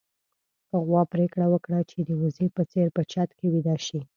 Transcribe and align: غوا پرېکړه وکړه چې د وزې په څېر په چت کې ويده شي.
غوا 0.85 1.01
پرېکړه 1.13 1.45
وکړه 1.49 1.79
چې 1.89 1.97
د 2.07 2.09
وزې 2.21 2.47
په 2.55 2.63
څېر 2.71 2.87
په 2.95 3.01
چت 3.11 3.29
کې 3.37 3.45
ويده 3.53 3.75
شي. 3.85 3.99